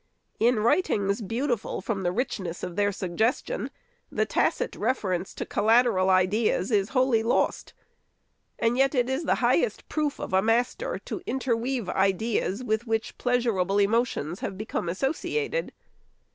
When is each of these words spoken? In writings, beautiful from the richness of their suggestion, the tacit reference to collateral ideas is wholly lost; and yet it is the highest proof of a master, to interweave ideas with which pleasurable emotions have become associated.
In 0.39 0.61
writings, 0.61 1.21
beautiful 1.21 1.79
from 1.79 2.01
the 2.01 2.11
richness 2.11 2.63
of 2.63 2.75
their 2.75 2.91
suggestion, 2.91 3.69
the 4.11 4.25
tacit 4.25 4.75
reference 4.75 5.31
to 5.35 5.45
collateral 5.45 6.09
ideas 6.09 6.71
is 6.71 6.89
wholly 6.97 7.21
lost; 7.21 7.75
and 8.57 8.79
yet 8.79 8.95
it 8.95 9.11
is 9.11 9.25
the 9.25 9.35
highest 9.45 9.87
proof 9.89 10.19
of 10.19 10.33
a 10.33 10.41
master, 10.41 10.97
to 11.05 11.21
interweave 11.27 11.87
ideas 11.87 12.63
with 12.63 12.87
which 12.87 13.19
pleasurable 13.19 13.77
emotions 13.77 14.39
have 14.39 14.57
become 14.57 14.89
associated. 14.89 15.71